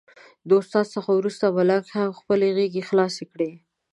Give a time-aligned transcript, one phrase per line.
[0.47, 3.51] د استاد څخه وروسته ملنګ هم خپلې غېږې خلاصې کړې.